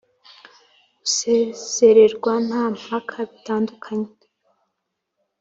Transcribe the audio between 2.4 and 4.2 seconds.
nta mpaka bitandukanye